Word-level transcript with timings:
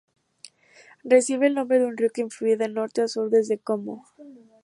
Recibe 1.03 1.45
el 1.45 1.53
nombre 1.53 1.77
de 1.77 1.85
un 1.85 1.95
río 1.95 2.09
que 2.09 2.27
fluye 2.27 2.57
de 2.57 2.69
norte 2.69 3.03
a 3.03 3.07
sur 3.07 3.29
desde 3.29 3.59
Como. 3.59 4.03